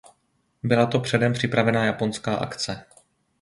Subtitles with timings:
[0.63, 2.85] Byla to předem připravená japonská akce.